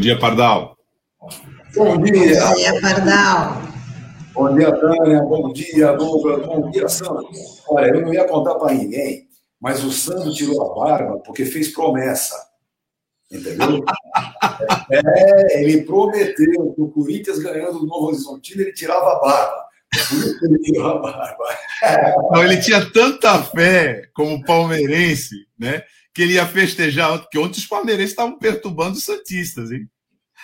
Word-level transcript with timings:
Bom 0.00 0.04
dia, 0.04 0.18
Pardal. 0.18 0.78
Bom 1.76 2.00
dia. 2.00 2.40
Bom 2.46 2.54
dia, 2.54 2.80
Pardal. 2.80 3.62
Bom 4.32 4.54
dia, 4.54 4.72
Tânia. 4.72 5.22
Bom 5.24 5.52
dia, 5.52 5.92
Douglas. 5.92 6.46
Bom 6.46 6.70
dia, 6.70 6.88
Sandro. 6.88 7.28
Olha, 7.68 7.88
eu 7.88 8.00
não 8.00 8.14
ia 8.14 8.24
contar 8.24 8.54
para 8.54 8.72
ninguém, 8.72 9.28
mas 9.60 9.84
o 9.84 9.92
Sandro 9.92 10.32
tirou 10.32 10.64
a 10.64 10.74
barba 10.74 11.18
porque 11.18 11.44
fez 11.44 11.68
promessa. 11.68 12.34
Entendeu? 13.30 13.84
é, 14.90 15.62
ele 15.62 15.82
prometeu 15.82 16.72
que 16.74 16.80
o 16.80 16.88
Corinthians 16.88 17.38
ganhando 17.38 17.82
o 17.82 17.86
Novo 17.86 18.06
Horizontino, 18.06 18.62
ele 18.62 18.72
tirava 18.72 19.04
a 19.04 19.20
barba. 19.20 19.64
Por 20.08 20.16
isso 20.16 20.44
ele 20.46 20.58
tirou 20.60 20.92
a 20.92 20.98
barba. 20.98 21.44
Não, 22.32 22.42
ele 22.42 22.56
tinha 22.56 22.90
tanta 22.90 23.42
fé 23.42 24.08
como 24.14 24.42
palmeirense, 24.46 25.46
né? 25.58 25.82
que 26.14 26.22
ele 26.22 26.34
ia 26.34 26.46
festejar, 26.46 27.18
porque 27.18 27.38
ontem 27.38 27.58
os 27.58 27.66
palmeirenses 27.66 28.10
estavam 28.10 28.38
perturbando 28.38 28.96
os 28.96 29.04
Santistas, 29.04 29.70
hein? 29.70 29.88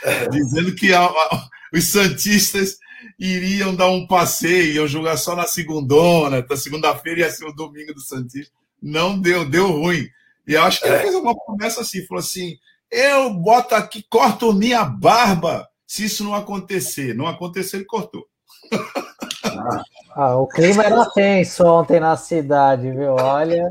Dizendo 0.30 0.74
que 0.74 0.92
a, 0.92 1.04
a, 1.04 1.48
os 1.72 1.84
Santistas 1.84 2.78
iriam 3.18 3.74
dar 3.74 3.88
um 3.88 4.06
passeio, 4.06 4.74
iam 4.74 4.88
jogar 4.88 5.16
só 5.16 5.34
na 5.34 5.46
segundona, 5.46 6.44
na 6.48 6.56
segunda-feira 6.56 7.20
ia 7.20 7.30
ser 7.30 7.44
o 7.44 7.52
domingo 7.52 7.94
do 7.94 8.00
Santista. 8.00 8.52
Não 8.82 9.18
deu, 9.18 9.48
deu 9.48 9.70
ruim. 9.70 10.06
E 10.46 10.54
eu 10.54 10.62
acho 10.62 10.80
que 10.80 10.88
ele 10.88 10.98
fez 10.98 11.14
uma 11.14 11.34
promessa 11.34 11.80
assim, 11.80 12.06
falou 12.06 12.20
assim: 12.20 12.56
eu 12.90 13.32
boto 13.34 13.74
aqui, 13.74 14.04
corto 14.08 14.52
minha 14.52 14.84
barba 14.84 15.68
se 15.86 16.04
isso 16.04 16.24
não 16.24 16.34
acontecer. 16.34 17.14
Não 17.14 17.26
aconteceu, 17.26 17.80
ele 17.80 17.86
cortou. 17.86 18.26
Ah, 20.18 20.34
o 20.36 20.46
clima 20.46 20.82
era 20.82 21.04
tenso 21.10 21.62
ontem 21.66 22.00
na 22.00 22.16
cidade, 22.16 22.90
viu? 22.90 23.16
Olha, 23.16 23.68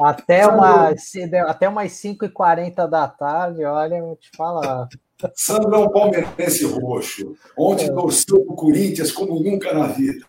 até 0.00 0.44
umas, 0.48 1.04
até 1.46 1.68
umas 1.68 1.92
5h40 1.92 2.88
da 2.88 3.06
tarde, 3.06 3.64
olha, 3.64 4.02
vou 4.02 4.16
te 4.16 4.28
falar. 4.36 4.88
Sandro 5.34 5.74
é 5.74 5.78
um 5.78 5.90
palmeirense 5.90 6.64
roxo. 6.64 7.36
Ontem 7.56 7.86
é. 7.86 7.92
torceu 7.92 8.44
para 8.44 8.52
o 8.52 8.56
Corinthians 8.56 9.10
como 9.10 9.40
nunca 9.42 9.72
na 9.74 9.88
vida. 9.88 10.24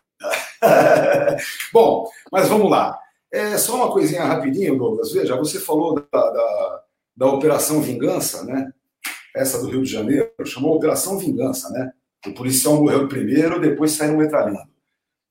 Bom, 1.72 2.10
mas 2.32 2.48
vamos 2.48 2.70
lá. 2.70 2.98
É 3.32 3.58
só 3.58 3.76
uma 3.76 3.92
coisinha 3.92 4.24
rapidinho, 4.24 4.78
Douglas. 4.78 5.12
Veja, 5.12 5.36
você 5.36 5.60
falou 5.60 5.96
da, 5.96 6.02
da, 6.12 6.84
da 7.16 7.28
Operação 7.28 7.82
Vingança, 7.82 8.44
né? 8.44 8.72
Essa 9.36 9.62
do 9.62 9.70
Rio 9.70 9.84
de 9.84 9.92
Janeiro, 9.92 10.32
chamou 10.46 10.76
Operação 10.76 11.20
Vingança, 11.20 11.70
né? 11.70 11.92
O 12.26 12.34
policial 12.34 12.82
morreu 12.82 13.08
primeiro, 13.08 13.62
depois 13.62 13.92
saiu 13.92 14.18
metralhando. 14.18 14.68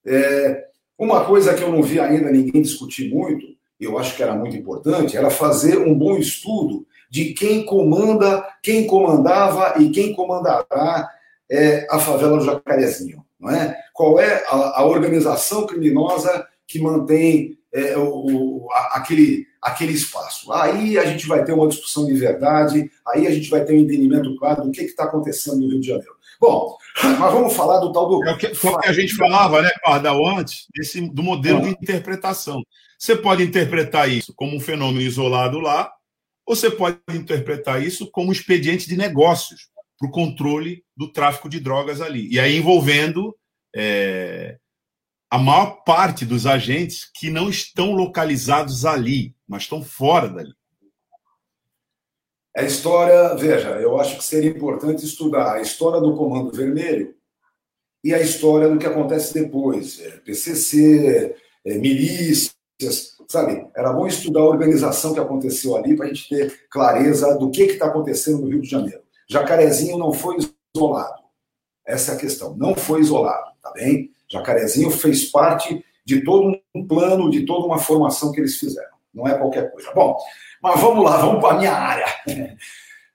É, 0.05 0.69
uma 0.97 1.25
coisa 1.25 1.53
que 1.53 1.61
eu 1.61 1.71
não 1.71 1.83
vi 1.83 1.99
ainda 1.99 2.31
ninguém 2.31 2.61
discutir 2.61 3.13
muito, 3.13 3.45
eu 3.79 3.97
acho 3.97 4.15
que 4.15 4.23
era 4.23 4.33
muito 4.33 4.55
importante, 4.55 5.15
era 5.15 5.29
fazer 5.29 5.77
um 5.77 5.97
bom 5.97 6.17
estudo 6.17 6.85
de 7.09 7.33
quem 7.33 7.65
comanda, 7.65 8.45
quem 8.61 8.85
comandava 8.85 9.81
e 9.81 9.89
quem 9.89 10.13
comandará 10.13 11.09
é, 11.49 11.87
a 11.89 11.99
favela 11.99 12.37
do 12.37 12.45
Jacarezinho. 12.45 13.25
Não 13.39 13.49
é? 13.49 13.75
Qual 13.93 14.19
é 14.19 14.43
a, 14.47 14.79
a 14.81 14.85
organização 14.85 15.65
criminosa 15.65 16.45
que 16.67 16.79
mantém 16.79 17.57
é, 17.73 17.97
o, 17.97 18.67
a, 18.71 18.97
aquele, 18.97 19.47
aquele 19.61 19.93
espaço? 19.93 20.51
Aí 20.51 20.97
a 20.97 21.05
gente 21.05 21.25
vai 21.27 21.43
ter 21.43 21.53
uma 21.53 21.67
discussão 21.67 22.05
de 22.05 22.13
verdade, 22.13 22.91
aí 23.07 23.25
a 23.25 23.31
gente 23.31 23.49
vai 23.49 23.63
ter 23.63 23.73
um 23.73 23.79
entendimento 23.79 24.35
claro 24.37 24.63
do 24.63 24.71
que 24.71 24.81
está 24.81 25.05
acontecendo 25.05 25.59
no 25.59 25.69
Rio 25.69 25.79
de 25.79 25.87
Janeiro. 25.87 26.19
Bom, 26.39 26.77
mas 27.03 27.33
vamos 27.33 27.53
falar 27.53 27.79
do 27.79 27.91
tal 27.91 28.07
do. 28.07 28.25
É 28.25 28.31
o 28.31 28.37
que, 28.37 28.47
o 28.47 28.79
que 28.79 28.87
a 28.87 28.93
gente 28.93 29.15
falava, 29.15 29.61
né, 29.61 29.69
Pardal, 29.83 30.25
antes, 30.25 30.67
desse, 30.73 31.01
do 31.01 31.21
modelo 31.21 31.61
de 31.61 31.69
interpretação. 31.69 32.61
Você 32.97 33.15
pode 33.15 33.43
interpretar 33.43 34.09
isso 34.09 34.33
como 34.35 34.55
um 34.55 34.59
fenômeno 34.59 35.01
isolado 35.01 35.59
lá, 35.59 35.91
você 36.49 36.71
pode 36.71 36.97
interpretar 37.13 37.79
isso 37.79 38.09
como 38.09 38.31
expediente 38.31 38.89
de 38.89 38.97
negócios 38.97 39.69
para 39.99 40.07
o 40.07 40.11
controle 40.11 40.83
do 40.97 41.13
tráfico 41.13 41.47
de 41.47 41.59
drogas 41.59 42.01
ali. 42.01 42.27
E 42.27 42.39
aí 42.39 42.57
envolvendo 42.57 43.37
é, 43.75 44.57
a 45.29 45.37
maior 45.37 45.83
parte 45.83 46.25
dos 46.25 46.47
agentes 46.47 47.07
que 47.13 47.29
não 47.29 47.51
estão 47.51 47.91
localizados 47.91 48.83
ali, 48.83 49.35
mas 49.47 49.61
estão 49.61 49.83
fora 49.83 50.27
dali. 50.27 50.51
A 52.57 52.63
história, 52.63 53.35
veja, 53.35 53.79
eu 53.79 53.99
acho 53.99 54.17
que 54.17 54.23
seria 54.23 54.49
importante 54.49 55.05
estudar 55.05 55.53
a 55.53 55.61
história 55.61 56.01
do 56.01 56.15
Comando 56.15 56.51
Vermelho 56.51 57.13
e 58.03 58.11
a 58.11 58.19
história 58.19 58.67
do 58.67 58.79
que 58.79 58.87
acontece 58.87 59.35
depois. 59.35 59.99
É, 59.99 60.17
PCC, 60.21 61.35
é, 61.63 61.77
milícias, 61.77 62.55
sabe? 63.29 63.67
Era 63.75 63.93
bom 63.93 64.07
estudar 64.07 64.41
a 64.41 64.47
organização 64.47 65.13
que 65.13 65.19
aconteceu 65.19 65.75
ali 65.75 65.95
para 65.95 66.05
a 66.05 66.07
gente 66.09 66.27
ter 66.27 66.67
clareza 66.69 67.37
do 67.37 67.51
que 67.51 67.63
está 67.63 67.85
acontecendo 67.85 68.39
no 68.39 68.49
Rio 68.49 68.61
de 68.61 68.69
Janeiro. 68.69 69.01
Jacarezinho 69.29 69.97
não 69.97 70.11
foi 70.11 70.37
isolado. 70.75 71.21
Essa 71.85 72.11
é 72.11 72.15
a 72.15 72.17
questão. 72.17 72.55
Não 72.57 72.75
foi 72.75 73.01
isolado, 73.01 73.51
tá 73.61 73.71
bem? 73.71 74.11
Jacarezinho 74.27 74.89
fez 74.89 75.25
parte 75.25 75.85
de 76.03 76.23
todo 76.23 76.59
um 76.73 76.87
plano, 76.87 77.29
de 77.29 77.45
toda 77.45 77.67
uma 77.67 77.77
formação 77.77 78.31
que 78.31 78.39
eles 78.39 78.57
fizeram. 78.57 78.97
Não 79.13 79.27
é 79.27 79.37
qualquer 79.37 79.71
coisa. 79.71 79.91
Bom, 79.93 80.17
mas 80.61 80.79
vamos 80.81 81.03
lá, 81.03 81.17
vamos 81.17 81.39
para 81.39 81.55
a 81.55 81.57
minha 81.57 81.73
área. 81.73 82.07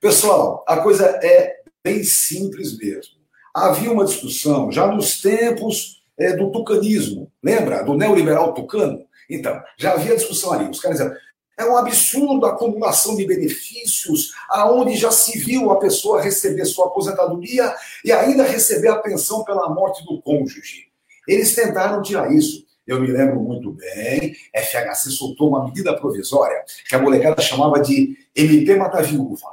Pessoal, 0.01 0.65
a 0.69 0.77
coisa 0.79 1.07
é 1.23 1.57
bem 1.83 2.05
simples 2.05 2.77
mesmo. 2.79 3.15
Havia 3.53 3.91
uma 3.91 4.05
discussão 4.05 4.71
já 4.71 4.87
nos 4.87 5.21
tempos 5.21 6.03
é, 6.19 6.37
do 6.37 6.51
tucanismo, 6.51 7.31
lembra? 7.43 7.83
Do 7.83 7.95
neoliberal 7.95 8.55
tucano? 8.55 9.05
Então, 9.29 9.61
já 9.77 9.93
havia 9.93 10.17
discussão 10.17 10.53
ali. 10.53 10.69
Os 10.69 10.81
caras 10.81 10.99
diziam, 10.99 11.17
é 11.57 11.65
um 11.65 11.77
absurdo 11.77 12.47
a 12.47 12.51
acumulação 12.51 13.15
de 13.15 13.25
benefícios, 13.27 14.33
aonde 14.49 14.97
já 14.97 15.11
se 15.11 15.39
viu 15.39 15.71
a 15.71 15.79
pessoa 15.79 16.21
receber 16.21 16.65
sua 16.65 16.87
aposentadoria 16.87 17.75
e 18.05 18.11
ainda 18.11 18.43
receber 18.43 18.89
a 18.89 18.99
pensão 18.99 19.45
pela 19.45 19.69
morte 19.69 20.05
do 20.05 20.21
cônjuge. 20.21 20.89
Eles 21.29 21.55
tentaram 21.55 22.03
tirar 22.03 22.33
isso. 22.33 22.65
Eu 22.87 23.01
me 23.01 23.07
lembro 23.07 23.41
muito 23.41 23.73
bem, 23.73 24.35
FHC 24.55 25.11
soltou 25.11 25.49
uma 25.49 25.65
medida 25.65 25.97
provisória 25.97 26.63
que 26.87 26.95
a 26.95 26.99
molecada 27.01 27.41
chamava 27.41 27.81
de 27.81 28.15
MP 28.37 28.77
Mata 28.77 29.01
Viúva. 29.03 29.49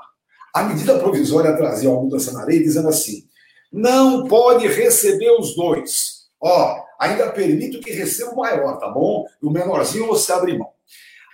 A 0.53 0.63
medida 0.63 0.99
provisória 0.99 1.55
trazia 1.55 1.89
uma 1.89 2.01
mudança 2.01 2.33
na 2.33 2.43
lei 2.43 2.61
dizendo 2.61 2.89
assim: 2.89 3.23
não 3.71 4.27
pode 4.27 4.67
receber 4.67 5.31
os 5.39 5.55
dois. 5.55 6.25
Ó, 6.41 6.83
ainda 7.01 7.31
permito 7.31 7.79
que 7.79 7.91
receba 7.91 8.31
o 8.31 8.38
maior, 8.38 8.78
tá 8.78 8.88
bom? 8.88 9.25
E 9.41 9.45
o 9.45 9.50
menorzinho 9.50 10.06
você 10.06 10.31
abre 10.31 10.56
mão. 10.56 10.69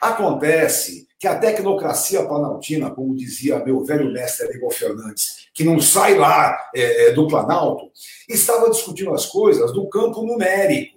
Acontece 0.02 1.06
que 1.20 1.28
a 1.28 1.38
tecnocracia 1.38 2.26
planaltina, 2.26 2.90
como 2.90 3.16
dizia 3.16 3.64
meu 3.66 3.84
velho 3.84 4.12
mestre 4.14 4.48
Aníbal 4.48 4.72
Fernandes, 4.72 5.48
que 5.54 5.66
não 5.66 5.82
sai 5.82 6.16
lá 6.16 6.58
é, 6.74 7.12
do 7.12 7.28
Planalto, 7.28 7.92
estava 8.30 8.70
discutindo 8.70 9.14
as 9.14 9.26
coisas 9.26 9.74
do 9.74 9.90
campo 9.90 10.22
numérico. 10.22 10.96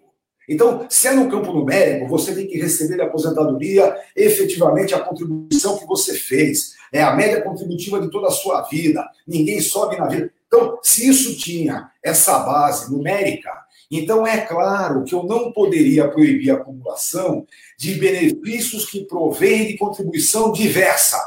Então, 0.49 0.87
se 0.89 1.09
é 1.09 1.13
no 1.13 1.31
campo 1.31 1.53
numérico, 1.53 2.07
você 2.07 2.35
tem 2.35 2.47
que 2.47 2.59
receber 2.59 3.01
a 3.01 3.07
aposentadoria 3.07 3.97
efetivamente 4.15 4.95
a 4.95 5.01
contribuição 5.01 5.79
que 5.79 5.87
você 5.87 6.15
fez. 6.15 6.75
É 6.93 7.03
a 7.03 7.15
média 7.15 7.41
contributiva 7.41 8.01
de 8.01 8.11
toda 8.11 8.29
a 8.29 8.33
sua 8.33 8.63
vida. 8.63 9.09
Ninguém 9.27 9.61
sobe 9.61 9.97
na 9.97 10.07
vida. 10.07 10.31
Então, 10.47 10.79
se 10.83 11.09
isso 11.09 11.37
tinha 11.39 11.91
essa 12.03 12.41
base 12.41 12.93
numérica, 12.93 13.51
então 13.91 14.27
é 14.27 14.41
claro 14.43 15.03
que 15.03 15.15
eu 15.15 15.25
não 15.25 15.51
poderia 15.51 16.09
proibir 16.09 16.51
a 16.51 16.55
acumulação 16.55 17.45
de 17.77 17.95
benefícios 17.95 18.89
que 18.89 19.05
provêm 19.05 19.67
de 19.67 19.77
contribuição 19.77 20.53
diversa. 20.53 21.19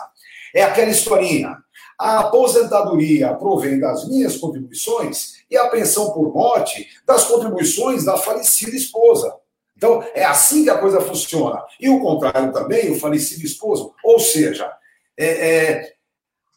É 0.55 0.63
aquela 0.63 0.91
historinha. 0.91 1.57
A 1.99 2.19
aposentadoria 2.19 3.33
provém 3.33 3.79
das 3.79 4.07
minhas 4.07 4.37
contribuições 4.37 5.43
e 5.49 5.57
a 5.57 5.67
pensão 5.67 6.11
por 6.11 6.33
morte 6.33 6.87
das 7.05 7.25
contribuições 7.25 8.05
da 8.05 8.17
falecida 8.17 8.75
esposa. 8.75 9.35
Então, 9.75 10.03
é 10.13 10.23
assim 10.23 10.63
que 10.63 10.69
a 10.69 10.77
coisa 10.77 11.01
funciona. 11.01 11.61
E 11.79 11.89
o 11.89 11.99
contrário 11.99 12.53
também, 12.53 12.91
o 12.91 12.99
falecido 12.99 13.45
esposo. 13.45 13.93
Ou 14.03 14.19
seja, 14.19 14.71
é, 15.17 15.25
é, 15.25 15.93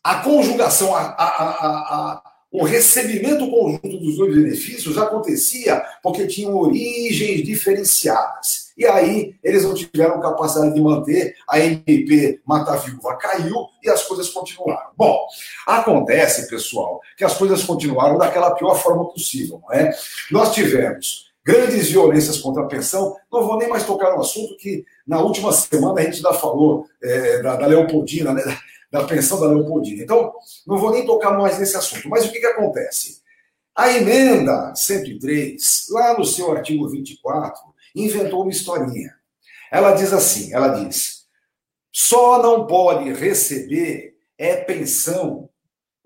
a 0.02 0.20
conjugação, 0.22 0.94
a, 0.94 1.00
a, 1.00 1.14
a, 1.18 2.22
o 2.50 2.64
recebimento 2.64 3.50
conjunto 3.50 3.98
dos 3.98 4.16
dois 4.16 4.34
benefícios 4.34 4.96
acontecia 4.96 5.84
porque 6.02 6.26
tinham 6.26 6.56
origens 6.56 7.44
diferenciadas. 7.44 8.66
E 8.76 8.84
aí 8.86 9.34
eles 9.42 9.64
não 9.64 9.74
tiveram 9.74 10.20
capacidade 10.20 10.74
de 10.74 10.80
manter, 10.80 11.34
a 11.48 11.58
MP 11.58 12.40
Mata 12.46 12.76
Viúva 12.76 13.16
caiu 13.16 13.54
e 13.82 13.88
as 13.88 14.02
coisas 14.04 14.28
continuaram. 14.28 14.90
Bom, 14.96 15.26
acontece, 15.66 16.48
pessoal, 16.48 17.00
que 17.16 17.24
as 17.24 17.34
coisas 17.34 17.64
continuaram 17.64 18.18
daquela 18.18 18.54
pior 18.54 18.74
forma 18.74 19.08
possível, 19.08 19.60
não 19.62 19.72
é? 19.72 19.90
Nós 20.30 20.54
tivemos 20.54 21.26
grandes 21.44 21.90
violências 21.90 22.38
contra 22.38 22.64
a 22.64 22.66
pensão, 22.66 23.16
não 23.32 23.46
vou 23.46 23.56
nem 23.56 23.68
mais 23.68 23.86
tocar 23.86 24.10
no 24.14 24.20
assunto 24.20 24.56
que 24.56 24.84
na 25.06 25.20
última 25.20 25.52
semana 25.52 26.00
a 26.00 26.04
gente 26.04 26.20
já 26.20 26.32
falou 26.32 26.86
é, 27.02 27.40
da, 27.40 27.56
da 27.56 27.66
Leopoldina, 27.66 28.32
né? 28.32 28.42
Da 28.90 29.04
pensão 29.04 29.40
da 29.40 29.48
Leopoldina. 29.48 30.02
Então, 30.02 30.32
não 30.66 30.78
vou 30.78 30.92
nem 30.92 31.04
tocar 31.04 31.36
mais 31.36 31.58
nesse 31.58 31.76
assunto. 31.76 32.08
Mas 32.08 32.24
o 32.24 32.32
que, 32.32 32.40
que 32.40 32.46
acontece? 32.46 33.20
A 33.74 33.92
emenda 33.92 34.74
103, 34.74 35.86
lá 35.90 36.18
no 36.18 36.24
seu 36.24 36.50
artigo 36.50 36.88
24, 36.88 37.60
inventou 37.94 38.42
uma 38.42 38.50
historinha. 38.50 39.14
Ela 39.70 39.92
diz 39.92 40.12
assim: 40.12 40.52
ela 40.54 40.68
diz, 40.68 41.26
só 41.92 42.42
não 42.42 42.66
pode 42.66 43.12
receber 43.12 44.16
é 44.38 44.56
pensão 44.56 45.48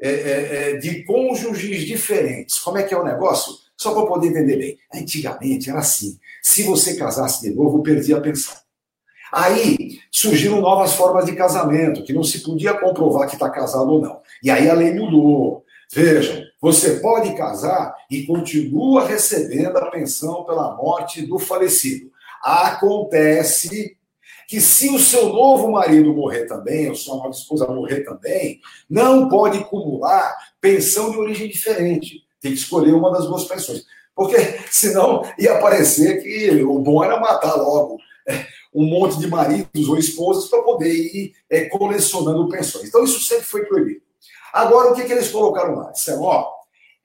é, 0.01 0.09
é, 0.09 0.71
é, 0.71 0.77
de 0.77 1.05
cônjuges 1.05 1.85
diferentes. 1.85 2.59
Como 2.59 2.79
é 2.79 2.83
que 2.83 2.95
é 2.95 2.99
o 2.99 3.05
negócio? 3.05 3.55
Só 3.77 3.93
para 3.95 4.07
poder 4.07 4.29
entender 4.29 4.57
bem. 4.57 4.79
Antigamente 4.95 5.69
era 5.69 5.81
assim: 5.81 6.19
se 6.43 6.63
você 6.63 6.97
casasse 6.97 7.43
de 7.43 7.55
novo, 7.55 7.83
perdia 7.83 8.17
a 8.17 8.21
pensão. 8.21 8.55
Aí 9.33 9.99
surgiram 10.11 10.61
novas 10.61 10.95
formas 10.95 11.27
de 11.27 11.37
casamento, 11.37 12.03
que 12.03 12.13
não 12.13 12.25
se 12.25 12.41
podia 12.41 12.75
comprovar 12.75 13.29
que 13.29 13.35
está 13.35 13.49
casado 13.49 13.91
ou 13.91 14.01
não. 14.01 14.21
E 14.43 14.51
aí 14.51 14.69
a 14.69 14.75
lei 14.75 14.93
mudou. 14.93 15.65
Vejam, 15.93 16.43
você 16.61 17.01
pode 17.01 17.35
casar 17.35 17.95
e 18.11 18.25
continua 18.25 19.07
recebendo 19.07 19.77
a 19.77 19.91
pensão 19.91 20.45
pela 20.45 20.77
morte 20.77 21.23
do 21.23 21.39
falecido. 21.39 22.11
Acontece 22.43 23.97
que 24.49 24.61
se 24.61 24.89
o 24.89 24.99
seu 24.99 25.29
novo 25.29 25.71
marido 25.71 26.13
morrer 26.13 26.47
também, 26.47 26.89
ou 26.89 26.95
sua 26.95 27.17
nova 27.17 27.31
esposa 27.31 27.67
morrer 27.69 28.01
também, 28.01 28.61
não 28.89 29.29
pode 29.29 29.59
acumular 29.59 30.35
pensão 30.61 31.11
de 31.11 31.19
origem 31.19 31.49
diferente. 31.49 32.25
Tem 32.41 32.53
que 32.53 32.59
escolher 32.59 32.93
uma 32.93 33.13
das 33.13 33.27
duas 33.27 33.45
pensões. 33.45 33.85
Porque 34.15 34.37
senão 34.71 35.23
ia 35.39 35.59
parecer 35.59 36.23
que 36.23 36.63
o 36.63 36.79
bom 36.79 37.03
era 37.03 37.19
matar 37.19 37.55
logo 37.55 37.99
um 38.73 38.85
monte 38.85 39.19
de 39.19 39.27
maridos 39.27 39.89
ou 39.89 39.99
esposas 39.99 40.49
para 40.49 40.63
poder 40.63 40.93
ir 40.93 41.33
é, 41.49 41.65
colecionando 41.67 42.49
pensões. 42.49 42.89
Então 42.89 43.05
isso 43.05 43.21
sempre 43.21 43.45
foi 43.45 43.65
proibido. 43.65 44.03
Agora, 44.53 44.91
o 44.91 44.95
que, 44.95 45.05
que 45.05 45.13
eles 45.13 45.29
colocaram 45.29 45.75
lá? 45.77 45.91
Disseram, 45.91 46.23
ó, 46.23 46.49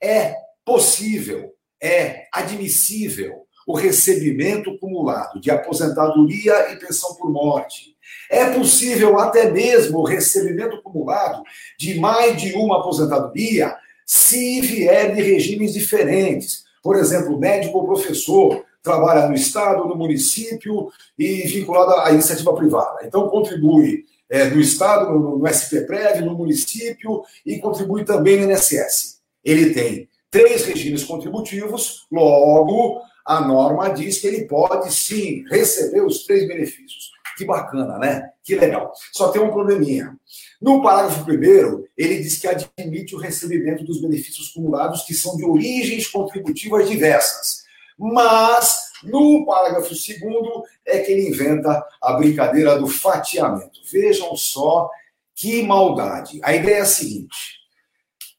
é 0.02 0.34
possível, 0.64 1.52
é 1.80 2.26
admissível 2.32 3.46
o 3.66 3.74
recebimento 3.74 4.70
acumulado 4.70 5.40
de 5.40 5.50
aposentadoria 5.50 6.72
e 6.72 6.76
pensão 6.76 7.14
por 7.16 7.30
morte. 7.30 7.96
É 8.30 8.50
possível 8.50 9.18
até 9.18 9.50
mesmo 9.50 9.98
o 9.98 10.04
recebimento 10.04 10.76
acumulado 10.76 11.42
de 11.78 11.98
mais 11.98 12.40
de 12.40 12.54
uma 12.54 12.78
aposentadoria 12.78 13.74
se 14.04 14.60
vier 14.60 15.14
de 15.14 15.22
regimes 15.22 15.74
diferentes. 15.74 16.64
Por 16.80 16.96
exemplo, 16.96 17.38
médico 17.38 17.78
ou 17.78 17.86
professor 17.86 18.64
trabalha 18.86 19.26
no 19.26 19.34
Estado, 19.34 19.84
no 19.84 19.96
município 19.96 20.90
e 21.18 21.42
vinculado 21.48 22.00
à 22.00 22.12
iniciativa 22.12 22.54
privada. 22.54 23.00
Então, 23.04 23.28
contribui 23.28 24.04
é, 24.30 24.44
no 24.44 24.60
Estado, 24.60 25.10
no, 25.10 25.38
no 25.38 25.48
SPPREV, 25.48 26.24
no 26.24 26.34
município 26.34 27.22
e 27.44 27.58
contribui 27.58 28.04
também 28.04 28.38
no 28.38 28.52
INSS. 28.52 29.20
Ele 29.44 29.74
tem 29.74 30.08
três 30.30 30.64
regimes 30.64 31.02
contributivos, 31.02 32.06
logo, 32.10 33.00
a 33.24 33.40
norma 33.40 33.88
diz 33.90 34.18
que 34.18 34.28
ele 34.28 34.44
pode 34.44 34.94
sim 34.94 35.44
receber 35.50 36.02
os 36.02 36.24
três 36.24 36.46
benefícios. 36.46 37.10
Que 37.36 37.44
bacana, 37.44 37.98
né? 37.98 38.30
Que 38.42 38.54
legal. 38.54 38.92
Só 39.12 39.28
tem 39.28 39.42
um 39.42 39.50
probleminha. 39.50 40.16
No 40.62 40.80
parágrafo 40.80 41.24
primeiro, 41.24 41.84
ele 41.98 42.20
diz 42.20 42.38
que 42.38 42.46
admite 42.46 43.14
o 43.14 43.18
recebimento 43.18 43.84
dos 43.84 44.00
benefícios 44.00 44.50
acumulados 44.50 45.02
que 45.02 45.12
são 45.12 45.36
de 45.36 45.44
origens 45.44 46.06
contributivas 46.06 46.88
diversas. 46.88 47.65
Mas, 47.98 48.90
no 49.02 49.44
parágrafo 49.46 49.94
segundo, 49.94 50.64
é 50.84 50.98
que 50.98 51.12
ele 51.12 51.28
inventa 51.28 51.84
a 52.00 52.12
brincadeira 52.12 52.78
do 52.78 52.86
fatiamento. 52.86 53.80
Vejam 53.90 54.36
só 54.36 54.90
que 55.34 55.62
maldade. 55.62 56.40
A 56.42 56.54
ideia 56.54 56.76
é 56.76 56.80
a 56.80 56.86
seguinte: 56.86 57.56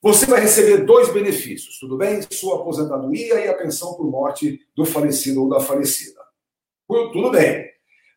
você 0.01 0.25
vai 0.25 0.41
receber 0.41 0.85
dois 0.85 1.11
benefícios, 1.11 1.79
tudo 1.79 1.97
bem? 1.97 2.21
Sua 2.31 2.61
aposentadoria 2.61 3.39
e 3.43 3.47
a 3.47 3.53
pensão 3.53 3.95
por 3.95 4.09
morte 4.09 4.59
do 4.75 4.85
falecido 4.85 5.43
ou 5.43 5.49
da 5.49 5.59
falecida. 5.59 6.21
Tudo 6.87 7.31
bem. 7.31 7.65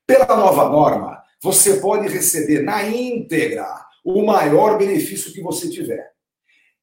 Pela 0.06 0.36
nova 0.36 0.68
norma, 0.68 1.22
você 1.42 1.78
pode 1.80 2.08
receber 2.08 2.62
na 2.62 2.84
íntegra 2.84 3.66
o 4.04 4.24
maior 4.24 4.78
benefício 4.78 5.32
que 5.32 5.42
você 5.42 5.68
tiver. 5.70 6.10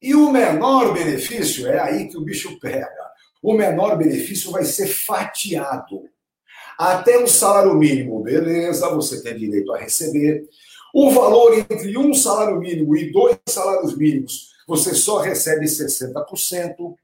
E 0.00 0.14
o 0.14 0.30
menor 0.30 0.92
benefício 0.92 1.66
é 1.66 1.80
aí 1.80 2.08
que 2.08 2.16
o 2.16 2.22
bicho 2.22 2.58
pega. 2.60 3.07
O 3.42 3.54
menor 3.54 3.96
benefício 3.96 4.50
vai 4.50 4.64
ser 4.64 4.86
fatiado. 4.86 6.08
Até 6.78 7.18
o 7.18 7.26
salário 7.26 7.74
mínimo, 7.74 8.22
beleza, 8.22 8.88
você 8.90 9.22
tem 9.22 9.36
direito 9.36 9.72
a 9.72 9.78
receber. 9.78 10.44
O 10.94 11.10
valor 11.10 11.58
entre 11.58 11.96
um 11.98 12.14
salário 12.14 12.58
mínimo 12.58 12.96
e 12.96 13.12
dois 13.12 13.36
salários 13.48 13.96
mínimos, 13.96 14.50
você 14.66 14.94
só 14.94 15.18
recebe 15.18 15.66
60%. 15.66 16.94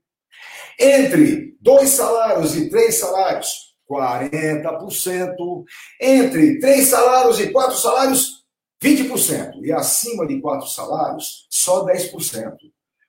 Entre 0.79 1.57
dois 1.61 1.91
salários 1.91 2.57
e 2.57 2.69
três 2.69 2.99
salários, 2.99 3.75
40%. 3.91 5.65
Entre 6.01 6.59
três 6.59 6.87
salários 6.87 7.41
e 7.41 7.51
quatro 7.51 7.77
salários, 7.77 8.45
20%. 8.83 9.65
E 9.65 9.73
acima 9.73 10.27
de 10.27 10.41
quatro 10.41 10.69
salários, 10.69 11.47
só 11.51 11.85
10%. 11.85 12.55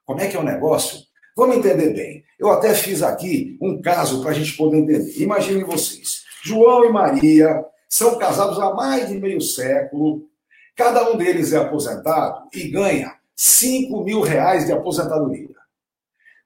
Como 0.04 0.22
é 0.22 0.27
que 0.27 0.38
é 0.38 0.39
o 0.39 0.44
negócio? 0.44 1.05
Vamos 1.36 1.58
entender 1.58 1.94
bem. 1.94 2.24
Eu 2.40 2.50
até 2.50 2.74
fiz 2.74 3.04
aqui 3.04 3.58
um 3.62 3.82
caso 3.82 4.22
para 4.22 4.32
a 4.32 4.34
gente 4.34 4.56
poder 4.56 4.78
entender. 4.78 5.22
Imaginem 5.22 5.66
vocês. 5.66 6.24
João 6.44 6.86
e 6.86 6.90
Maria 6.90 7.66
são 7.90 8.18
casados 8.18 8.58
há 8.58 8.74
mais 8.74 9.10
de 9.10 9.20
meio 9.20 9.42
século. 9.42 10.30
Cada 10.76 11.12
um 11.12 11.18
deles 11.18 11.52
é 11.52 11.58
aposentado 11.58 12.48
e 12.54 12.70
ganha 12.70 13.16
5 13.36 14.04
mil 14.04 14.22
reais 14.22 14.66
de 14.66 14.72
aposentadoria. 14.72 15.56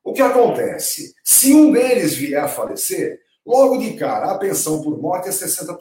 O 0.04 0.12
que 0.12 0.22
acontece? 0.24 1.14
Se 1.24 1.54
um 1.54 1.72
deles 1.72 2.16
vier 2.16 2.44
a 2.44 2.48
falecer, 2.48 3.20
logo 3.46 3.78
de 3.78 3.94
cara 3.94 4.32
a 4.32 4.38
pensão 4.40 4.82
por 4.82 5.00
morte 5.00 5.30
é 5.30 5.32
60%. 5.32 5.78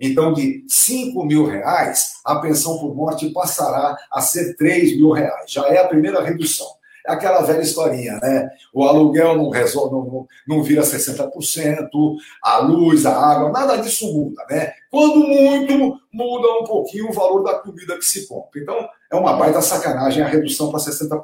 Então, 0.00 0.32
de 0.32 0.64
5 0.68 1.24
mil 1.24 1.44
reais, 1.44 2.14
a 2.24 2.36
pensão 2.40 2.78
por 2.78 2.96
morte 2.96 3.30
passará 3.30 3.96
a 4.10 4.20
ser 4.20 4.56
3 4.56 4.96
mil 4.96 5.12
reais. 5.12 5.52
Já 5.52 5.68
é 5.68 5.78
a 5.78 5.86
primeira 5.86 6.20
redução. 6.20 6.66
É 7.06 7.12
aquela 7.12 7.42
velha 7.42 7.60
historinha, 7.60 8.18
né? 8.22 8.48
O 8.72 8.82
aluguel 8.82 9.36
não 9.36 9.50
resolve, 9.50 9.94
não, 9.94 10.26
não 10.48 10.62
vira 10.62 10.82
60%, 10.82 11.88
a 12.42 12.58
luz, 12.58 13.04
a 13.04 13.14
água, 13.14 13.50
nada 13.50 13.76
disso 13.76 14.10
muda, 14.10 14.42
né? 14.48 14.72
Quando 14.90 15.16
muito, 15.16 16.00
muda 16.10 16.48
um 16.60 16.64
pouquinho 16.64 17.10
o 17.10 17.12
valor 17.12 17.42
da 17.42 17.58
comida 17.58 17.98
que 17.98 18.04
se 18.04 18.26
compra. 18.26 18.58
Então, 18.58 18.88
é 19.12 19.16
uma 19.16 19.34
baita 19.34 19.60
sacanagem 19.60 20.22
a 20.22 20.28
redução 20.28 20.70
para 20.70 20.80
60%. 20.80 21.20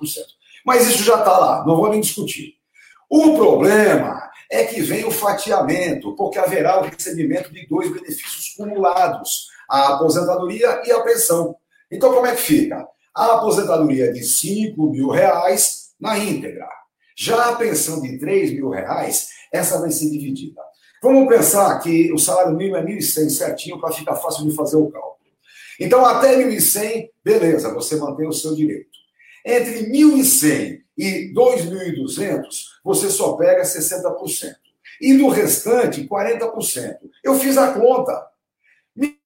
Mas 0.67 0.87
isso 0.87 1.03
já 1.03 1.19
está 1.19 1.39
lá, 1.39 1.65
não 1.67 1.77
vou 1.77 1.89
nem 1.89 2.01
discutir. 2.01 2.55
O 3.09 3.35
problema 3.35 4.31
é 4.51 4.65
que 4.65 4.83
vem 4.83 5.05
o 5.05 5.11
fatiamento, 5.11 6.15
porque 6.15 6.39
haverá 6.39 6.81
o 6.81 6.85
recebimento 6.85 7.53
de 7.53 7.67
dois 7.67 7.91
benefícios 7.91 8.55
cumulados, 8.55 9.49
a 9.69 9.95
aposentadoria 9.95 10.83
e 10.85 10.93
a 10.93 11.01
pensão. 11.01 11.57
Então, 11.91 12.13
como 12.13 12.27
é 12.27 12.35
que 12.35 12.43
fica? 12.43 12.87
A 13.15 13.37
aposentadoria 13.37 14.13
de 14.13 14.23
5 14.23 14.91
mil 14.91 15.09
reais 15.09 15.91
na 16.01 16.19
íntegra. 16.19 16.69
Já 17.17 17.51
a 17.51 17.57
pensão 17.57 18.01
de 18.01 18.19
3 18.19 18.53
mil 18.53 18.71
reais, 18.71 19.29
essa 19.53 19.79
vai 19.79 19.91
ser 19.91 20.11
dividida. 20.11 20.61
Vamos 21.03 21.29
pensar 21.29 21.79
que 21.81 22.13
o 22.13 22.19
salário 22.19 22.57
mínimo 22.57 22.77
é 22.77 22.85
1.100 22.85 23.31
certinho 23.31 23.81
para 23.81 23.93
ficar 23.93 24.17
fácil 24.17 24.49
de 24.49 24.55
fazer 24.55 24.77
o 24.77 24.91
cálculo. 24.91 25.19
Então, 25.79 26.05
até 26.05 26.37
1.100, 26.37 27.09
beleza, 27.25 27.73
você 27.73 27.97
mantém 27.97 28.29
o 28.29 28.33
seu 28.33 28.55
direito. 28.55 28.91
Entre 29.45 29.91
1.100 29.91 30.81
e 30.99 31.33
2.200, 31.35 32.43
você 32.85 33.09
só 33.09 33.33
pega 33.33 33.63
60%. 33.63 34.55
E 35.01 35.15
do 35.17 35.29
restante, 35.29 36.07
40%. 36.07 36.97
Eu 37.25 37.35
fiz 37.35 37.57
a 37.57 37.73
conta. 37.73 38.30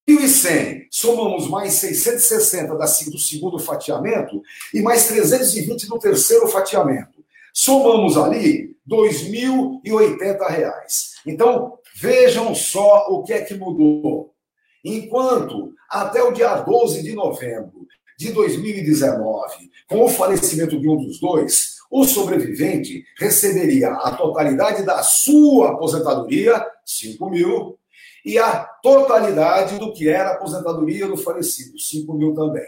1.100, 0.08 0.86
somamos 0.90 1.48
mais 1.48 1.74
660 1.74 2.74
do 3.10 3.18
segundo 3.18 3.58
fatiamento 3.58 4.42
e 4.72 4.82
mais 4.82 5.06
320 5.08 5.88
do 5.88 5.98
terceiro 5.98 6.46
fatiamento. 6.46 7.24
Somamos 7.52 8.16
ali 8.16 8.76
R$ 8.86 8.96
2.080. 8.96 10.72
Então, 11.26 11.78
vejam 11.96 12.54
só 12.54 13.06
o 13.08 13.22
que 13.22 13.32
é 13.32 13.40
que 13.40 13.54
mudou. 13.54 14.34
Enquanto 14.84 15.72
até 15.88 16.22
o 16.22 16.32
dia 16.32 16.54
12 16.56 17.02
de 17.02 17.14
novembro 17.14 17.86
de 18.18 18.30
2019, 18.32 19.70
com 19.88 20.04
o 20.04 20.08
falecimento 20.08 20.78
de 20.78 20.88
um 20.88 20.96
dos 20.96 21.18
dois, 21.18 21.76
o 21.90 22.04
sobrevivente 22.04 23.04
receberia 23.18 23.90
a 23.92 24.14
totalidade 24.14 24.82
da 24.84 25.02
sua 25.02 25.70
aposentadoria, 25.70 26.64
5 26.84 27.30
mil, 27.30 27.78
e 28.24 28.38
a 28.38 28.64
totalidade 28.82 29.78
do 29.78 29.92
que 29.92 30.08
era 30.08 30.30
a 30.30 30.32
aposentadoria 30.34 31.06
do 31.06 31.16
falecido, 31.16 31.78
5 31.78 32.12
mil 32.14 32.34
também. 32.34 32.66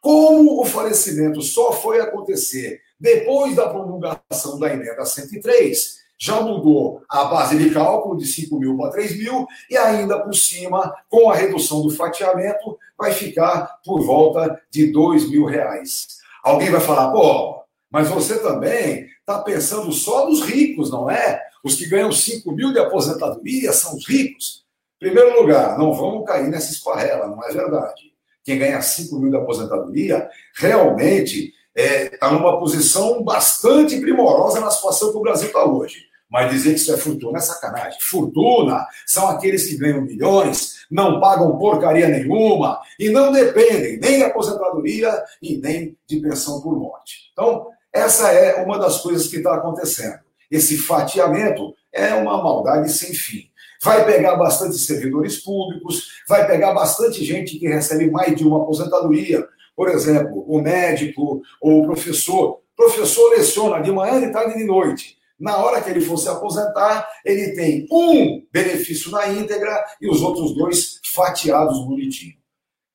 Como 0.00 0.60
o 0.60 0.64
falecimento 0.64 1.40
só 1.42 1.72
foi 1.72 2.00
acontecer 2.00 2.80
depois 2.98 3.56
da 3.56 3.68
promulgação 3.68 4.58
da 4.58 4.72
emenda 4.72 5.04
103, 5.04 6.02
já 6.16 6.40
mudou 6.40 7.02
a 7.08 7.24
base 7.24 7.58
de 7.58 7.70
cálculo 7.70 8.16
de 8.16 8.24
5 8.26 8.56
mil 8.56 8.76
para 8.76 8.92
3 8.92 9.18
mil 9.18 9.44
e 9.68 9.76
ainda 9.76 10.20
por 10.20 10.34
cima, 10.34 10.94
com 11.08 11.28
a 11.28 11.34
redução 11.34 11.82
do 11.82 11.90
fatiamento, 11.90 12.78
vai 12.96 13.12
ficar 13.12 13.80
por 13.84 14.00
volta 14.04 14.60
de 14.70 14.92
2 14.92 15.28
mil 15.28 15.44
reais. 15.44 16.18
Alguém 16.44 16.70
vai 16.70 16.80
falar, 16.80 17.10
pô, 17.10 17.62
mas 17.90 18.08
você 18.08 18.38
também 18.38 19.08
está 19.18 19.40
pensando 19.40 19.90
só 19.90 20.28
nos 20.28 20.42
ricos, 20.42 20.90
não 20.90 21.10
é? 21.10 21.42
Os 21.62 21.76
que 21.76 21.86
ganham 21.86 22.10
5 22.10 22.50
mil 22.52 22.72
de 22.72 22.78
aposentadoria 22.78 23.72
são 23.72 23.96
os 23.96 24.08
ricos. 24.08 24.64
Primeiro 24.98 25.40
lugar, 25.40 25.78
não 25.78 25.92
vamos 25.92 26.24
cair 26.26 26.48
nessa 26.48 26.72
esparrela, 26.72 27.26
não 27.26 27.42
é 27.44 27.52
verdade. 27.52 28.12
Quem 28.44 28.58
ganha 28.58 28.80
5 28.80 29.18
mil 29.18 29.30
de 29.30 29.36
aposentadoria 29.36 30.28
realmente 30.56 31.52
está 31.74 31.82
é, 31.82 32.08
tá 32.10 32.30
numa 32.30 32.58
posição 32.58 33.22
bastante 33.22 33.98
primorosa 34.00 34.60
na 34.60 34.70
situação 34.70 35.10
que 35.10 35.18
o 35.18 35.22
Brasil 35.22 35.48
está 35.48 35.64
hoje. 35.64 36.06
Mas 36.30 36.50
dizer 36.50 36.70
que 36.70 36.80
isso 36.80 36.94
é 36.94 36.96
fortuna 36.96 37.38
é 37.38 37.40
sacanagem. 37.40 38.00
Fortuna 38.00 38.86
são 39.06 39.28
aqueles 39.28 39.66
que 39.66 39.76
ganham 39.76 40.00
milhões, 40.00 40.86
não 40.90 41.20
pagam 41.20 41.58
porcaria 41.58 42.08
nenhuma 42.08 42.80
e 42.98 43.10
não 43.10 43.30
dependem 43.30 43.98
nem 43.98 44.18
de 44.18 44.24
aposentadoria 44.24 45.22
e 45.42 45.58
nem 45.58 45.96
de 46.06 46.20
pensão 46.20 46.60
por 46.62 46.74
morte. 46.74 47.30
Então, 47.32 47.66
essa 47.92 48.32
é 48.32 48.62
uma 48.64 48.78
das 48.78 49.02
coisas 49.02 49.28
que 49.28 49.36
está 49.36 49.54
acontecendo. 49.54 50.21
Esse 50.52 50.76
fatiamento 50.76 51.74
é 51.90 52.12
uma 52.12 52.42
maldade 52.42 52.92
sem 52.92 53.14
fim. 53.14 53.50
Vai 53.82 54.04
pegar 54.04 54.36
bastante 54.36 54.76
servidores 54.76 55.42
públicos, 55.42 56.22
vai 56.28 56.46
pegar 56.46 56.74
bastante 56.74 57.24
gente 57.24 57.58
que 57.58 57.66
recebe 57.66 58.10
mais 58.10 58.36
de 58.36 58.46
uma 58.46 58.62
aposentadoria. 58.62 59.48
Por 59.74 59.88
exemplo, 59.88 60.44
o 60.46 60.60
médico 60.60 61.40
ou 61.58 61.80
o 61.80 61.86
professor. 61.86 62.60
O 62.74 62.76
professor 62.76 63.30
leciona 63.30 63.80
de 63.80 63.90
manhã, 63.90 64.20
de 64.20 64.30
tarde 64.30 64.54
e 64.54 64.58
de 64.58 64.64
noite. 64.64 65.16
Na 65.40 65.56
hora 65.56 65.80
que 65.80 65.88
ele 65.88 66.02
for 66.02 66.18
se 66.18 66.28
aposentar, 66.28 67.08
ele 67.24 67.52
tem 67.54 67.86
um 67.90 68.46
benefício 68.52 69.10
na 69.10 69.26
íntegra 69.28 69.82
e 70.02 70.08
os 70.08 70.20
outros 70.20 70.54
dois 70.54 71.00
fatiados 71.14 71.84
bonitinho. 71.86 72.34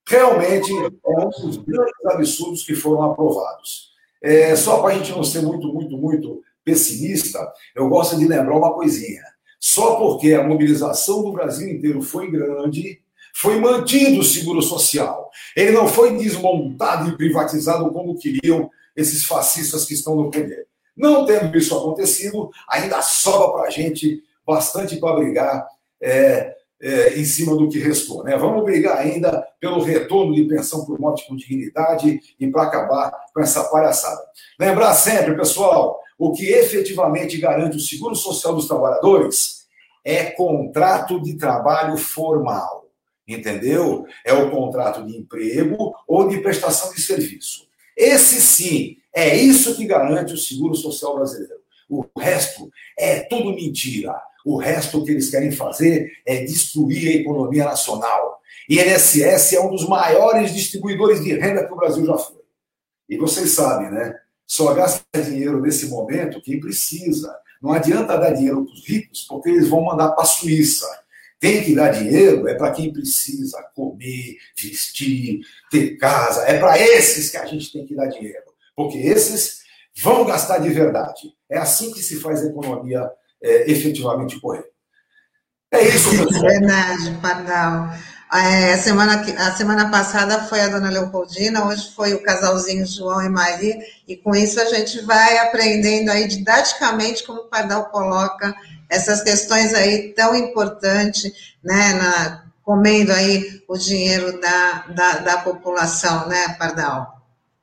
Realmente 0.08 0.72
é 0.72 1.20
um 1.20 1.30
dos 1.30 1.58
grandes 1.58 2.06
absurdos 2.06 2.64
que 2.64 2.76
foram 2.76 3.02
aprovados. 3.02 3.88
É, 4.22 4.56
só 4.56 4.80
para 4.82 4.94
a 4.94 4.98
gente 4.98 5.12
não 5.12 5.24
ser 5.24 5.42
muito, 5.42 5.68
muito, 5.74 5.98
muito 5.98 6.42
pessimista, 6.68 7.40
eu 7.74 7.88
gosto 7.88 8.18
de 8.18 8.28
lembrar 8.28 8.58
uma 8.58 8.74
coisinha. 8.74 9.24
Só 9.58 9.96
porque 9.96 10.34
a 10.34 10.44
mobilização 10.44 11.24
do 11.24 11.32
Brasil 11.32 11.70
inteiro 11.70 12.02
foi 12.02 12.30
grande, 12.30 13.00
foi 13.34 13.58
mantido 13.58 14.20
o 14.20 14.24
seguro 14.24 14.62
social. 14.62 15.30
Ele 15.56 15.72
não 15.72 15.88
foi 15.88 16.18
desmontado 16.18 17.10
e 17.10 17.16
privatizado 17.16 17.90
como 17.92 18.20
queriam 18.20 18.70
esses 18.98 19.24
fascistas 19.24 19.86
que 19.86 19.94
estão 19.94 20.14
no 20.16 20.30
poder. 20.30 20.68
Não 20.96 21.26
tendo 21.26 21.58
isso 21.58 21.78
acontecido, 21.78 22.50
ainda 22.70 23.02
sobra 23.02 23.54
para 23.54 23.68
a 23.68 23.70
gente 23.70 24.22
bastante 24.46 24.98
para 24.98 25.16
brigar 25.16 25.68
é, 26.02 26.54
é, 26.82 27.20
em 27.20 27.24
cima 27.24 27.56
do 27.56 27.70
que 27.70 27.80
restou. 27.80 28.24
Né? 28.24 28.36
Vamos 28.36 28.64
brigar 28.64 28.98
ainda 28.98 29.48
pelo 29.60 29.82
retorno 29.82 30.34
de 30.36 30.44
pensão 30.44 30.86
por 30.86 31.00
morte 31.00 31.26
com 31.28 31.36
dignidade 31.36 32.20
e 32.38 32.48
para 32.48 32.64
acabar 32.64 33.12
com 33.34 33.42
essa 33.42 33.64
palhaçada. 33.66 34.22
Lembrar 34.60 34.94
sempre, 34.94 35.36
pessoal, 35.36 36.00
o 36.18 36.32
que 36.32 36.48
efetivamente 36.48 37.38
garante 37.38 37.78
o 37.78 37.80
seguro 37.80 38.16
social 38.16 38.56
dos 38.56 38.68
trabalhadores 38.68 39.68
é 40.04 40.32
contrato 40.32 41.22
de 41.22 41.36
trabalho 41.36 41.98
formal. 41.98 42.90
Entendeu? 43.28 44.06
É 44.26 44.32
o 44.32 44.50
contrato 44.50 45.06
de 45.06 45.18
emprego 45.18 45.94
ou 46.08 46.30
de 46.30 46.40
prestação 46.40 46.94
de 46.94 47.02
serviço. 47.02 47.68
Esse 47.96 48.42
sim 48.42 48.98
é 49.14 49.36
isso 49.36 49.76
que 49.76 49.86
garante 49.86 50.34
o 50.34 50.38
seguro 50.38 50.76
social 50.76 51.16
brasileiro. 51.16 51.56
O 51.90 52.06
resto 52.18 52.70
é 52.98 53.22
tudo 53.22 53.54
mentira. 53.54 54.16
O 54.46 54.58
resto 54.58 55.04
que 55.04 55.12
eles 55.12 55.30
querem 55.30 55.52
fazer 55.52 56.12
é 56.26 56.44
destruir 56.46 57.10
a 57.10 57.22
economia 57.22 57.66
nacional. 57.66 58.40
E 58.70 58.80
INSS 58.80 59.54
é 59.54 59.60
um 59.60 59.70
dos 59.70 59.88
maiores 59.88 60.54
distribuidores 60.54 61.24
de 61.24 61.34
renda 61.34 61.66
que 61.66 61.74
o 61.74 61.78
Brasil 61.78 62.06
já 62.06 62.18
foi. 62.18 62.42
E 63.10 63.18
vocês 63.18 63.52
sabem, 63.52 63.90
né? 63.92 64.16
Só 64.48 64.74
gasta 64.74 65.04
dinheiro 65.22 65.62
nesse 65.62 65.88
momento 65.88 66.42
quem 66.42 66.60
precisa. 66.60 67.36
Não 67.62 67.74
adianta 67.74 68.18
dar 68.18 68.32
dinheiro 68.32 68.66
para 68.66 68.74
os 68.74 68.88
ricos, 68.88 69.24
porque 69.24 69.50
eles 69.50 69.68
vão 69.68 69.84
mandar 69.84 70.12
para 70.12 70.24
a 70.24 70.28
Suíça. 70.28 70.88
Tem 71.40 71.64
que 71.64 71.76
dar 71.76 71.90
dinheiro 71.90 72.48
é 72.48 72.56
para 72.56 72.72
quem 72.72 72.92
precisa 72.92 73.62
comer, 73.76 74.38
vestir, 74.58 75.42
ter 75.70 75.98
casa. 75.98 76.42
É 76.44 76.58
para 76.58 76.80
esses 76.80 77.30
que 77.30 77.38
a 77.38 77.46
gente 77.46 77.72
tem 77.72 77.86
que 77.86 77.94
dar 77.94 78.08
dinheiro 78.08 78.48
porque 78.78 79.00
esses 79.00 79.64
vão 79.98 80.24
gastar 80.24 80.60
de 80.60 80.70
verdade. 80.70 81.34
É 81.50 81.58
assim 81.58 81.92
que 81.92 82.04
se 82.04 82.20
faz 82.20 82.44
a 82.44 82.48
economia 82.48 83.10
é, 83.42 83.72
efetivamente 83.72 84.40
correr. 84.40 84.66
É 85.72 85.82
isso, 85.82 86.12
pessoal. 86.24 86.46
É 86.46 86.60
verdade, 86.60 87.18
Pardal. 87.20 87.90
É, 88.34 88.74
a, 88.74 88.78
semana, 88.78 89.22
a 89.22 89.52
semana 89.52 89.90
passada 89.90 90.44
foi 90.44 90.60
a 90.60 90.68
dona 90.68 90.90
Leopoldina, 90.90 91.66
hoje 91.66 91.92
foi 91.96 92.14
o 92.14 92.22
casalzinho 92.22 92.86
João 92.86 93.26
e 93.26 93.30
Maria, 93.30 93.78
e 94.06 94.18
com 94.18 94.36
isso 94.36 94.60
a 94.60 94.66
gente 94.66 95.00
vai 95.06 95.38
aprendendo 95.38 96.10
aí 96.10 96.28
didaticamente 96.28 97.24
como 97.24 97.42
o 97.42 97.46
Pardal 97.46 97.86
coloca 97.86 98.54
essas 98.90 99.24
questões 99.24 99.74
aí 99.74 100.14
tão 100.14 100.36
importantes, 100.36 101.56
né, 101.64 101.94
na, 101.94 102.44
comendo 102.64 103.14
aí 103.14 103.62
o 103.66 103.78
dinheiro 103.78 104.42
da, 104.42 104.88
da, 104.94 105.18
da 105.20 105.38
população, 105.38 106.28
né, 106.28 106.54
Pardal? 106.60 107.22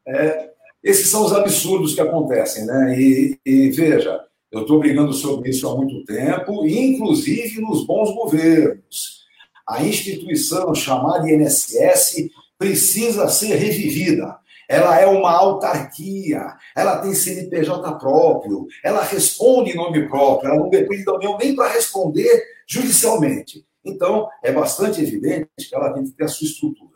É, 0.08 0.50
esses 0.82 1.08
são 1.08 1.26
os 1.26 1.32
absurdos 1.34 1.94
que 1.94 2.00
acontecem, 2.00 2.64
né? 2.64 2.98
E, 2.98 3.38
e 3.44 3.70
veja, 3.70 4.20
eu 4.50 4.62
estou 4.62 4.78
brigando 4.78 5.12
sobre 5.12 5.50
isso 5.50 5.68
há 5.68 5.76
muito 5.76 6.04
tempo, 6.04 6.66
inclusive 6.66 7.60
nos 7.60 7.86
bons 7.86 8.14
governos. 8.14 9.23
A 9.66 9.82
instituição 9.82 10.74
chamada 10.74 11.30
INSS 11.30 12.30
precisa 12.58 13.28
ser 13.28 13.54
revivida. 13.54 14.36
Ela 14.68 14.98
é 14.98 15.06
uma 15.06 15.30
autarquia, 15.30 16.54
ela 16.74 16.98
tem 16.98 17.14
CNPJ 17.14 17.98
próprio, 17.98 18.66
ela 18.82 19.02
responde 19.02 19.72
em 19.72 19.76
nome 19.76 20.08
próprio, 20.08 20.50
ela 20.50 20.58
não 20.58 20.70
depende 20.70 21.04
da 21.04 21.14
União 21.14 21.36
nem 21.36 21.54
para 21.54 21.72
responder 21.72 22.42
judicialmente. 22.66 23.64
Então, 23.84 24.26
é 24.42 24.50
bastante 24.50 25.02
evidente 25.02 25.48
que 25.58 25.74
ela 25.74 25.92
tem 25.92 26.04
que 26.04 26.12
ter 26.12 26.24
a 26.24 26.28
sua 26.28 26.46
estrutura. 26.46 26.90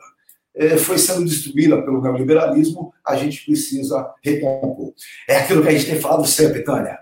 É, 0.55 0.77
foi 0.79 0.99
sendo 0.99 1.25
destruída 1.25 1.81
pelo 1.83 2.01
neoliberalismo, 2.01 2.93
a 3.07 3.15
gente 3.17 3.45
precisa 3.45 4.13
recompor. 4.25 4.95
É 5.29 5.37
aquilo 5.37 5.63
que 5.63 5.69
a 5.69 5.73
gente 5.73 5.87
tem 5.87 6.01
falado 6.01 6.27
sempre, 6.27 6.65
Tânia. 6.65 6.99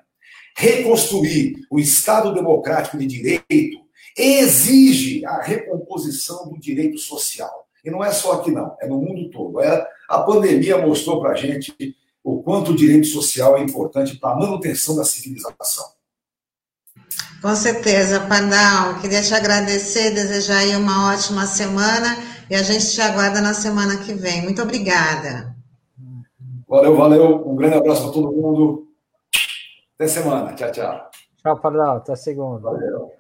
Reconstruir 0.57 1.55
o 1.71 1.79
Estado 1.79 2.35
democrático 2.35 2.99
de 2.99 3.07
direito 3.07 3.86
exige 4.17 5.25
a 5.27 5.43
recomposição 5.43 6.49
do 6.49 6.59
direito 6.59 6.99
social. 6.99 7.67
E 7.85 7.91
não 7.91 8.03
é 8.03 8.11
só 8.11 8.33
aqui, 8.33 8.51
não, 8.51 8.77
é 8.81 8.87
no 8.89 9.01
mundo 9.01 9.31
todo. 9.31 9.61
É, 9.61 9.87
a 10.09 10.21
pandemia 10.21 10.79
mostrou 10.79 11.21
para 11.21 11.33
a 11.33 11.35
gente 11.35 11.75
o 12.25 12.43
quanto 12.43 12.73
o 12.73 12.77
direito 12.77 13.07
social 13.07 13.57
é 13.57 13.63
importante 13.63 14.17
para 14.17 14.33
a 14.33 14.37
manutenção 14.37 14.97
da 14.97 15.05
civilização. 15.05 15.85
Com 17.41 17.55
certeza, 17.55 18.19
Pandal. 18.21 19.01
Queria 19.01 19.23
te 19.23 19.33
agradecer, 19.33 20.11
desejar 20.11 20.59
aí 20.59 20.75
uma 20.75 21.13
ótima 21.13 21.47
semana 21.47 22.17
e 22.51 22.57
a 22.57 22.63
gente 22.63 22.91
te 22.91 23.01
aguarda 23.01 23.41
na 23.41 23.55
semana 23.55 23.99
que 23.99 24.15
vem. 24.15 24.43
Muito 24.43 24.61
obrigada. 24.63 25.55
Valeu, 26.69 26.97
valeu. 26.97 27.49
Um 27.49 27.55
grande 27.55 27.77
abraço 27.77 28.03
para 28.03 28.13
todo 28.13 28.33
mundo. 28.33 28.89
Até 29.95 30.09
semana. 30.09 30.53
Tchau, 30.55 30.73
tchau. 30.73 31.11
Tchau, 31.41 31.61
Pardal. 31.61 31.99
Até 31.99 32.17
segunda. 32.17 32.63
Valeu. 32.63 33.13